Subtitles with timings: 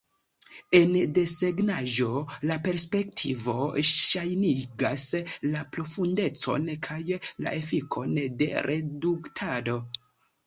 [0.77, 2.07] En desegnaĵo,
[2.51, 3.55] la perspektivo
[3.89, 5.03] ŝajnigas
[5.51, 9.77] la profundecon kaj la efikon de reduktado.